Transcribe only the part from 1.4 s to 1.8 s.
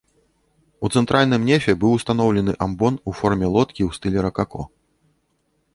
нефе